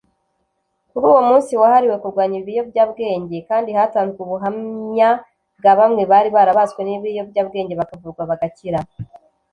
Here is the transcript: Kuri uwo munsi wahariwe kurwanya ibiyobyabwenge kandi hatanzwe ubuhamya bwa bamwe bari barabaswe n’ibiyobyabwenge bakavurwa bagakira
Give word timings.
Kuri 0.89 1.03
uwo 1.11 1.21
munsi 1.29 1.51
wahariwe 1.61 1.95
kurwanya 2.03 2.37
ibiyobyabwenge 2.41 3.37
kandi 3.49 3.69
hatanzwe 3.77 4.19
ubuhamya 4.25 5.09
bwa 5.59 5.73
bamwe 5.79 6.03
bari 6.11 6.29
barabaswe 6.35 6.81
n’ibiyobyabwenge 6.83 7.73
bakavurwa 7.79 8.23
bagakira 8.31 8.79